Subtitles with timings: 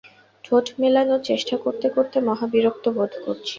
[0.43, 3.49] ঠোঁট মেলানোর চেষ্টা করতে করতে মহা বিরক্ত বোধ করছি।